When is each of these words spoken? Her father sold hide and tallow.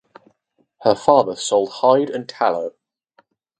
Her 0.81 0.95
father 0.95 1.35
sold 1.35 1.69
hide 1.73 2.09
and 2.09 2.27
tallow. 2.27 2.73